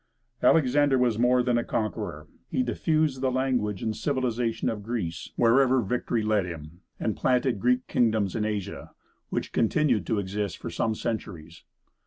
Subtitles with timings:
[0.41, 2.27] Alexander was more than a conqueror.
[2.49, 7.85] He diffused the language and civilization of Greece wherever victory led him, and planted Greek
[7.87, 8.95] kingdoms in Asia,
[9.29, 11.61] which continued to exist for some centuries.